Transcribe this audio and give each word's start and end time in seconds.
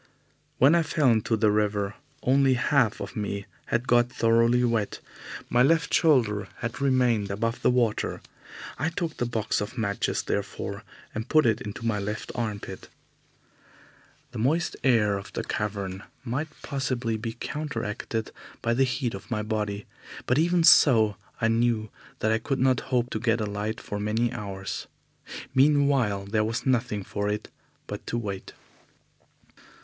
When 0.57 0.73
I 0.73 0.81
fell 0.81 1.11
into 1.11 1.37
the 1.37 1.51
river, 1.51 1.93
only 2.23 2.55
half 2.55 2.99
of 3.01 3.15
me 3.15 3.45
had 3.67 3.87
got 3.87 4.09
thoroughly 4.09 4.63
wet. 4.63 4.99
My 5.47 5.61
left 5.61 5.93
shoulder 5.93 6.47
had 6.57 6.81
remained 6.81 7.29
above 7.29 7.61
the 7.61 7.69
water. 7.69 8.19
I 8.79 8.89
took 8.89 9.17
the 9.17 9.27
box 9.27 9.61
of 9.61 9.77
matches, 9.77 10.23
therefore, 10.23 10.83
and 11.13 11.29
put 11.29 11.45
it 11.45 11.61
into 11.61 11.85
my 11.85 11.99
left 11.99 12.31
armpit. 12.33 12.89
The 14.31 14.39
moist 14.39 14.75
air 14.83 15.19
of 15.19 15.33
the 15.33 15.43
cavern 15.43 16.01
might 16.25 16.47
possibly 16.63 17.15
be 17.15 17.33
counteracted 17.33 18.31
by 18.63 18.73
the 18.73 18.85
heat 18.85 19.13
of 19.13 19.29
my 19.29 19.43
body, 19.43 19.85
but 20.25 20.39
even 20.39 20.63
so, 20.63 21.15
I 21.39 21.47
knew 21.47 21.91
that 22.21 22.31
I 22.31 22.39
could 22.39 22.57
not 22.57 22.79
hope 22.89 23.11
to 23.11 23.19
get 23.19 23.39
a 23.39 23.45
light 23.45 23.79
for 23.79 23.99
many 23.99 24.33
hours. 24.33 24.87
Meanwhile 25.53 26.25
there 26.25 26.43
was 26.43 26.65
nothing 26.65 27.03
for 27.03 27.29
it 27.29 27.49
but 27.85 28.07
to 28.07 28.17
wait. 28.17 28.53